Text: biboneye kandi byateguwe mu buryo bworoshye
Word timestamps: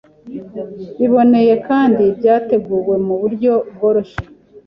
biboneye 0.99 1.53
kandi 1.67 2.03
byateguwe 2.17 2.95
mu 3.05 3.15
buryo 3.21 3.53
bworoshye 3.73 4.23